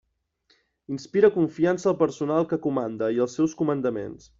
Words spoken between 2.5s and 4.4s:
que comanda i als seus comandaments.